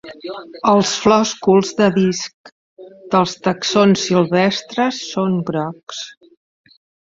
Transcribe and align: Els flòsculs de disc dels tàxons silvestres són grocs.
Els 0.69 0.93
flòsculs 1.03 1.73
de 1.81 1.89
disc 1.97 2.51
dels 3.15 3.37
tàxons 3.49 4.09
silvestres 4.09 5.01
són 5.15 5.41
grocs. 5.53 6.05